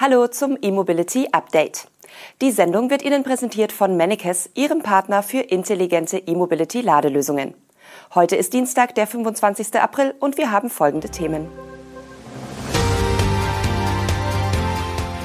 [0.00, 1.88] Hallo zum E-Mobility Update.
[2.40, 7.54] Die Sendung wird Ihnen präsentiert von Mennekes, Ihrem Partner für intelligente E-Mobility Ladelösungen.
[8.14, 9.74] Heute ist Dienstag, der 25.
[9.80, 11.48] April und wir haben folgende Themen.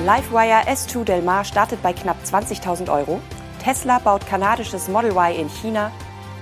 [0.04, 3.20] Livewire S2 Del Mar startet bei knapp 20.000 Euro.
[3.64, 5.92] Tesla baut kanadisches Model Y in China.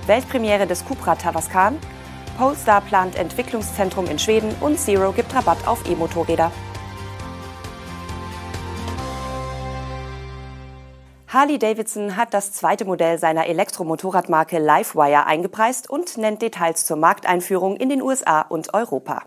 [0.07, 1.77] Weltpremiere des Cupra Tavascan.
[2.38, 6.50] Polestar plant Entwicklungszentrum in Schweden und Zero gibt Rabatt auf E-Motorräder.
[11.34, 17.88] Harley-Davidson hat das zweite Modell seiner Elektromotorradmarke Livewire eingepreist und nennt Details zur Markteinführung in
[17.88, 19.24] den USA und Europa.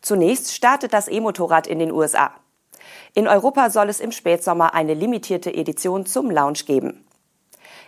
[0.00, 2.30] Zunächst startet das E-Motorrad in den USA.
[3.14, 7.04] In Europa soll es im Spätsommer eine limitierte Edition zum Launch geben.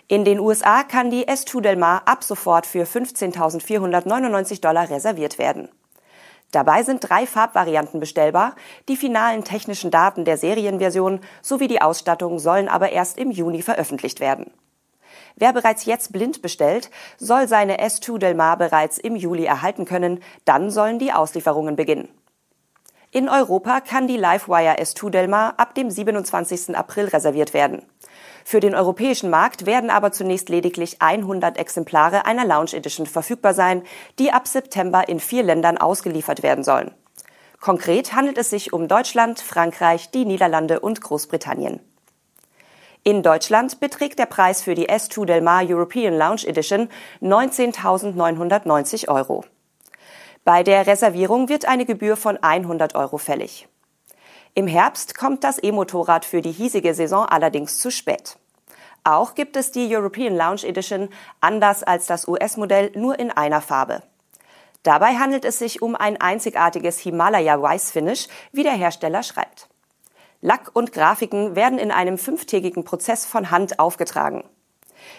[0.08, 5.68] In den USA kann die S2 Del Mar ab sofort für 15.499 Dollar reserviert werden.
[6.52, 8.54] Dabei sind drei Farbvarianten bestellbar.
[8.88, 14.20] Die finalen technischen Daten der Serienversion sowie die Ausstattung sollen aber erst im Juni veröffentlicht
[14.20, 14.50] werden.
[15.36, 20.20] Wer bereits jetzt blind bestellt, soll seine S2 Del Mar bereits im Juli erhalten können.
[20.44, 22.08] Dann sollen die Auslieferungen beginnen.
[23.12, 26.76] In Europa kann die Livewire S2 Del Mar ab dem 27.
[26.76, 27.82] April reserviert werden.
[28.44, 33.82] Für den europäischen Markt werden aber zunächst lediglich 100 Exemplare einer Lounge Edition verfügbar sein,
[34.18, 36.94] die ab September in vier Ländern ausgeliefert werden sollen.
[37.60, 41.80] Konkret handelt es sich um Deutschland, Frankreich, die Niederlande und Großbritannien.
[43.02, 46.88] In Deutschland beträgt der Preis für die S2 Del Mar European Lounge Edition
[47.22, 49.44] 19.990 Euro.
[50.44, 53.68] Bei der Reservierung wird eine Gebühr von 100 Euro fällig.
[54.54, 58.36] Im Herbst kommt das E-Motorrad für die hiesige Saison allerdings zu spät.
[59.04, 61.08] Auch gibt es die European Lounge Edition
[61.40, 64.02] anders als das US-Modell nur in einer Farbe.
[64.82, 69.68] Dabei handelt es sich um ein einzigartiges Himalaya Weiß Finish, wie der Hersteller schreibt.
[70.40, 74.42] Lack und Grafiken werden in einem fünftägigen Prozess von Hand aufgetragen.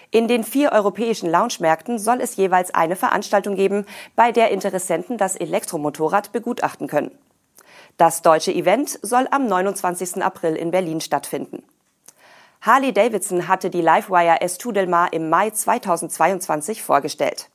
[0.09, 5.37] In den vier europäischen Lounge-Märkten soll es jeweils eine Veranstaltung geben, bei der Interessenten das
[5.37, 7.17] Elektromotorrad begutachten können.
[8.01, 10.23] Das deutsche Event soll am 29.
[10.23, 11.61] April in Berlin stattfinden.
[12.59, 17.51] Harley Davidson hatte die Livewire S2 Del im Mai 2022 vorgestellt.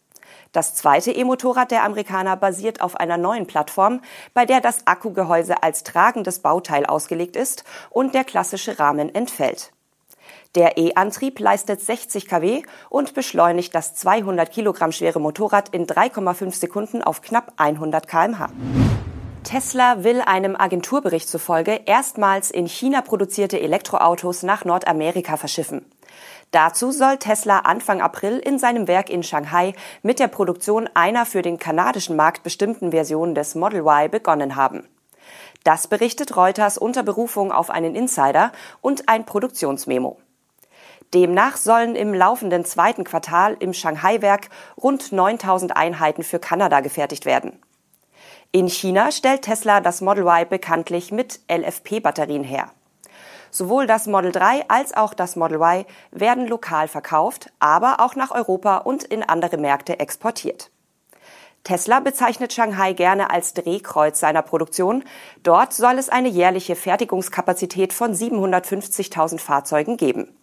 [0.52, 4.02] Das zweite E-Motorrad der Amerikaner basiert auf einer neuen Plattform,
[4.34, 9.72] bei der das Akkugehäuse als tragendes Bauteil ausgelegt ist und der klassische Rahmen entfällt.
[10.54, 17.02] Der E-Antrieb leistet 60 kW und beschleunigt das 200 Kilogramm schwere Motorrad in 3,5 Sekunden
[17.02, 18.50] auf knapp 100 kmh.
[19.46, 25.86] Tesla will einem Agenturbericht zufolge erstmals in China produzierte Elektroautos nach Nordamerika verschiffen.
[26.50, 31.42] Dazu soll Tesla Anfang April in seinem Werk in Shanghai mit der Produktion einer für
[31.42, 34.88] den kanadischen Markt bestimmten Version des Model Y begonnen haben.
[35.62, 40.18] Das berichtet Reuters unter Berufung auf einen Insider und ein Produktionsmemo.
[41.14, 47.60] Demnach sollen im laufenden zweiten Quartal im Shanghai-Werk rund 9000 Einheiten für Kanada gefertigt werden.
[48.52, 52.70] In China stellt Tesla das Model Y bekanntlich mit LFP-Batterien her.
[53.50, 58.30] Sowohl das Model 3 als auch das Model Y werden lokal verkauft, aber auch nach
[58.30, 60.70] Europa und in andere Märkte exportiert.
[61.64, 65.02] Tesla bezeichnet Shanghai gerne als Drehkreuz seiner Produktion.
[65.42, 70.36] Dort soll es eine jährliche Fertigungskapazität von 750.000 Fahrzeugen geben.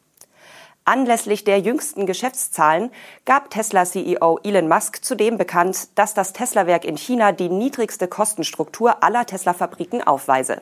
[0.86, 2.92] Anlässlich der jüngsten Geschäftszahlen
[3.24, 9.26] gab Tesla-CEO Elon Musk zudem bekannt, dass das Tesla-Werk in China die niedrigste Kostenstruktur aller
[9.26, 10.62] Tesla-Fabriken aufweise.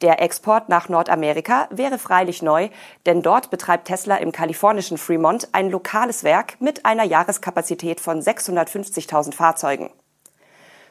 [0.00, 2.70] Der Export nach Nordamerika wäre freilich neu,
[3.04, 9.34] denn dort betreibt Tesla im kalifornischen Fremont ein lokales Werk mit einer Jahreskapazität von 650.000
[9.34, 9.90] Fahrzeugen.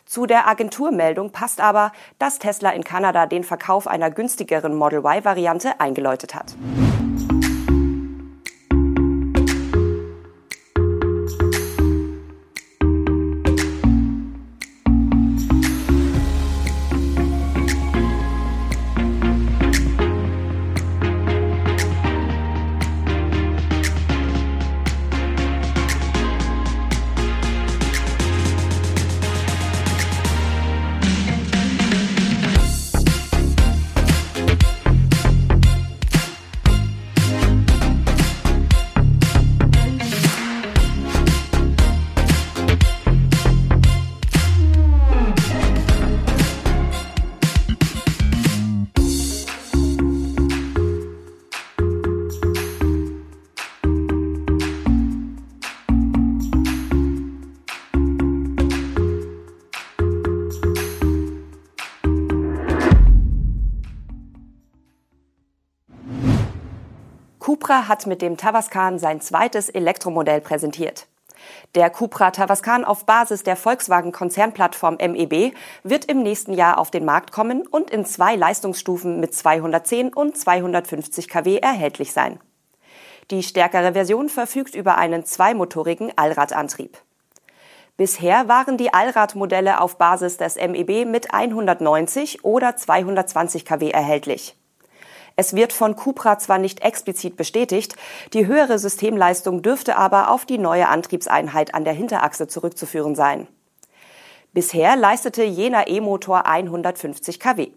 [0.06, 5.80] Zu der Agenturmeldung passt aber, dass Tesla in Kanada den Verkauf einer günstigeren Model Y-Variante
[5.80, 6.56] eingeläutet hat.
[67.48, 71.08] Cupra hat mit dem Tavascan sein zweites Elektromodell präsentiert.
[71.76, 77.32] Der Cupra Tavascan auf Basis der Volkswagen-Konzernplattform MEB wird im nächsten Jahr auf den Markt
[77.32, 82.42] kommen und in zwei Leistungsstufen mit 210 und 250 kW erhältlich sein.
[83.32, 86.98] Die stärkere Version verfügt über einen zweimotorigen Allradantrieb.
[87.96, 94.57] Bisher waren die Allradmodelle auf Basis des MEB mit 190 oder 220 kW erhältlich.
[95.40, 97.96] Es wird von Cupra zwar nicht explizit bestätigt,
[98.34, 103.48] die höhere Systemleistung dürfte aber auf die neue Antriebseinheit an der Hinterachse zurückzuführen sein.
[104.54, 107.70] Bisher leistete jener E-Motor 150 kW.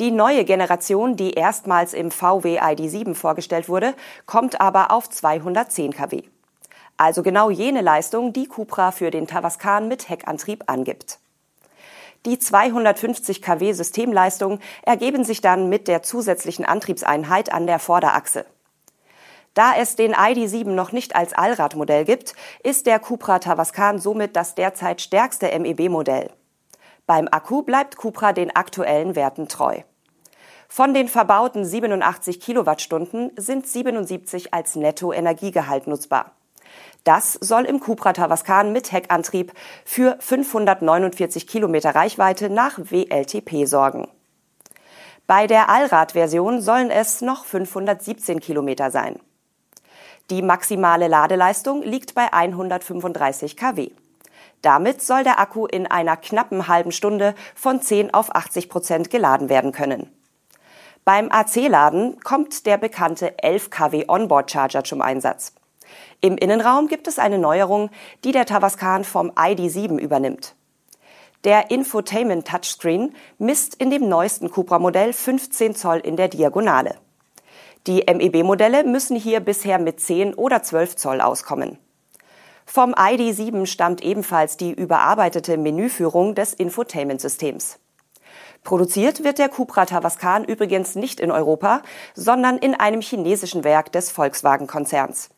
[0.00, 3.94] Die neue Generation, die erstmals im VW ID7 vorgestellt wurde,
[4.24, 6.22] kommt aber auf 210 kW.
[6.96, 11.18] Also genau jene Leistung, die Cupra für den Tavascan mit Heckantrieb angibt.
[12.26, 18.46] Die 250 kW Systemleistung ergeben sich dann mit der zusätzlichen Antriebseinheit an der Vorderachse.
[19.52, 24.54] Da es den ID7 noch nicht als Allradmodell gibt, ist der Cupra Tavascan somit das
[24.54, 26.30] derzeit stärkste MEB-Modell.
[27.06, 29.80] Beim Akku bleibt Cupra den aktuellen Werten treu.
[30.66, 36.32] Von den verbauten 87 Kilowattstunden sind 77 als Nettoenergiegehalt nutzbar.
[37.04, 39.52] Das soll im Cupra Tavascan mit Heckantrieb
[39.84, 44.08] für 549 Kilometer Reichweite nach WLTP sorgen.
[45.26, 49.20] Bei der Allradversion sollen es noch 517 Kilometer sein.
[50.30, 53.90] Die maximale Ladeleistung liegt bei 135 kW.
[54.62, 59.50] Damit soll der Akku in einer knappen halben Stunde von 10 auf 80 Prozent geladen
[59.50, 60.10] werden können.
[61.04, 65.52] Beim AC-Laden kommt der bekannte 11 kW Onboard Charger zum Einsatz.
[66.20, 67.90] Im Innenraum gibt es eine Neuerung,
[68.24, 70.54] die der Tavascan vom ID7 übernimmt.
[71.44, 76.96] Der Infotainment Touchscreen misst in dem neuesten Cupra-Modell 15 Zoll in der Diagonale.
[77.86, 81.78] Die MEB-Modelle müssen hier bisher mit 10 oder 12 Zoll auskommen.
[82.64, 87.78] Vom ID7 stammt ebenfalls die überarbeitete Menüführung des Infotainment-Systems.
[88.62, 91.82] Produziert wird der Cupra Tavascan übrigens nicht in Europa,
[92.14, 95.28] sondern in einem chinesischen Werk des Volkswagen-Konzerns.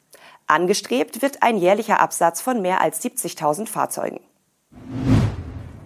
[0.47, 4.21] Angestrebt wird ein jährlicher Absatz von mehr als 70.000 Fahrzeugen.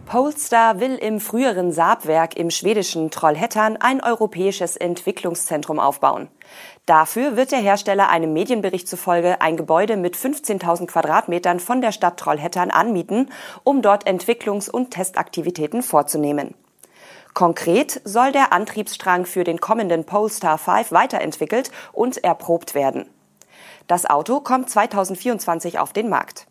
[0.05, 6.29] Polestar will im früheren Saab-Werk im schwedischen Trollhättan ein europäisches Entwicklungszentrum aufbauen.
[6.85, 12.19] Dafür wird der Hersteller einem Medienbericht zufolge ein Gebäude mit 15.000 Quadratmetern von der Stadt
[12.19, 13.31] Trollhättan anmieten,
[13.63, 16.55] um dort Entwicklungs- und Testaktivitäten vorzunehmen.
[17.33, 23.09] Konkret soll der Antriebsstrang für den kommenden Polestar 5 weiterentwickelt und erprobt werden.
[23.87, 26.47] Das Auto kommt 2024 auf den Markt.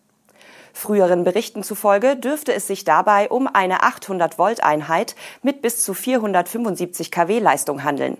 [0.74, 7.40] Früheren Berichten zufolge dürfte es sich dabei um eine 800-Volt-Einheit mit bis zu 475 kW
[7.40, 8.18] Leistung handeln.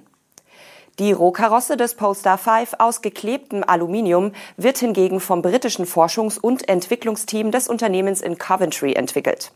[1.00, 7.52] Die Rohkarosse des Polestar 5 aus geklebtem Aluminium wird hingegen vom britischen Forschungs- und Entwicklungsteam
[7.52, 9.54] des Unternehmens in Coventry entwickelt.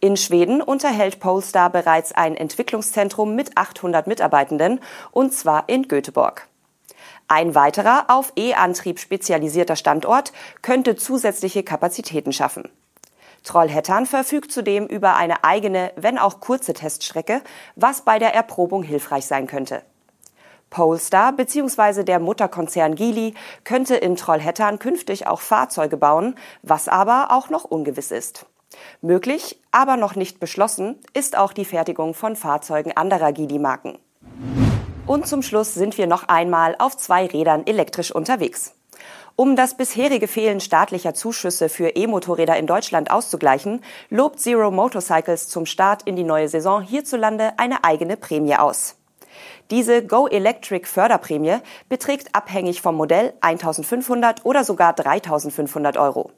[0.00, 6.46] In Schweden unterhält Polestar bereits ein Entwicklungszentrum mit 800 Mitarbeitenden, und zwar in Göteborg.
[7.28, 10.32] Ein weiterer auf E-Antrieb spezialisierter Standort
[10.62, 12.70] könnte zusätzliche Kapazitäten schaffen.
[13.44, 17.42] Trollhättan verfügt zudem über eine eigene, wenn auch kurze Teststrecke,
[17.76, 19.82] was bei der Erprobung hilfreich sein könnte.
[20.70, 22.02] Polestar bzw.
[22.02, 28.10] der Mutterkonzern Geely könnte in Trollhättan künftig auch Fahrzeuge bauen, was aber auch noch ungewiss
[28.10, 28.46] ist.
[29.00, 33.98] Möglich, aber noch nicht beschlossen, ist auch die Fertigung von Fahrzeugen anderer Geely-Marken.
[35.08, 38.74] Und zum Schluss sind wir noch einmal auf zwei Rädern elektrisch unterwegs.
[39.36, 45.64] Um das bisherige Fehlen staatlicher Zuschüsse für E-Motorräder in Deutschland auszugleichen, lobt Zero Motorcycles zum
[45.64, 48.96] Start in die neue Saison hierzulande eine eigene Prämie aus.
[49.70, 51.56] Diese Go Electric Förderprämie
[51.88, 56.32] beträgt abhängig vom Modell 1500 oder sogar 3500 Euro.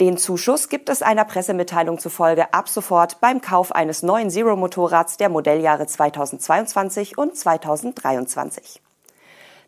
[0.00, 5.28] Den Zuschuss gibt es einer Pressemitteilung zufolge ab sofort beim Kauf eines neuen Zero-Motorrads der
[5.28, 8.80] Modelljahre 2022 und 2023.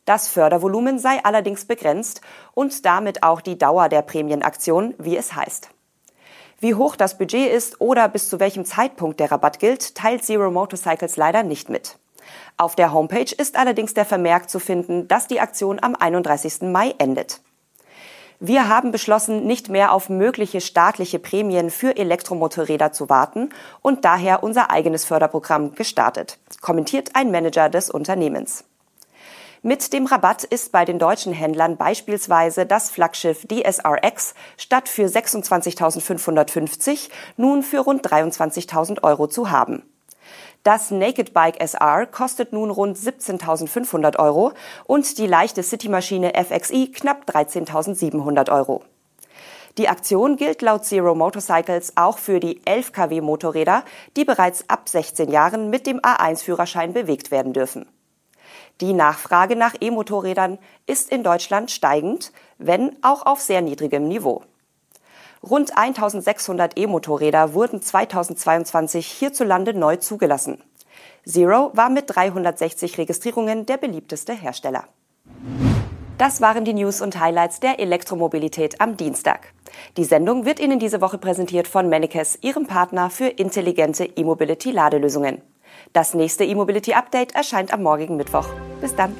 [0.06, 2.20] Das Fördervolumen sei allerdings begrenzt
[2.52, 5.68] und damit auch die Dauer der Prämienaktion, wie es heißt.
[6.60, 10.50] Wie hoch das Budget ist oder bis zu welchem Zeitpunkt der Rabatt gilt, teilt Zero
[10.50, 11.98] Motorcycles leider nicht mit.
[12.56, 16.62] Auf der Homepage ist allerdings der Vermerk zu finden, dass die Aktion am 31.
[16.62, 17.40] Mai endet.
[18.40, 23.50] Wir haben beschlossen, nicht mehr auf mögliche staatliche Prämien für Elektromotorräder zu warten
[23.80, 28.64] und daher unser eigenes Förderprogramm gestartet, kommentiert ein Manager des Unternehmens.
[29.62, 37.08] Mit dem Rabatt ist bei den deutschen Händlern beispielsweise das Flaggschiff DSRX statt für 26.550
[37.38, 39.82] nun für rund 23.000 Euro zu haben.
[40.64, 44.52] Das Naked Bike SR kostet nun rund 17.500 Euro
[44.86, 48.82] und die leichte City-Maschine FXI knapp 13.700 Euro.
[49.76, 53.84] Die Aktion gilt laut Zero Motorcycles auch für die 11 kW Motorräder,
[54.16, 57.86] die bereits ab 16 Jahren mit dem A1-Führerschein bewegt werden dürfen.
[58.80, 64.42] Die Nachfrage nach E-Motorrädern ist in Deutschland steigend, wenn auch auf sehr niedrigem Niveau.
[65.50, 70.62] Rund 1600 E-Motorräder wurden 2022 hierzulande neu zugelassen.
[71.26, 74.84] Zero war mit 360 Registrierungen der beliebteste Hersteller.
[76.16, 79.52] Das waren die News und Highlights der Elektromobilität am Dienstag.
[79.98, 85.42] Die Sendung wird Ihnen diese Woche präsentiert von Mennekes, Ihrem Partner für intelligente E-Mobility-Ladelösungen.
[85.92, 88.46] Das nächste E-Mobility-Update erscheint am morgigen Mittwoch.
[88.80, 89.14] Bis dann.